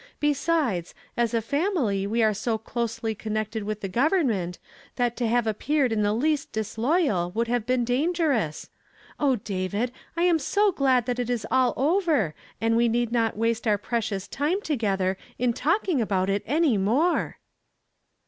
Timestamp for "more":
16.79-17.37